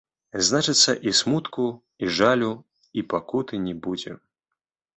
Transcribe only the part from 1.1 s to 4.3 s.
смутку, і жалю, і пакуты не будзе.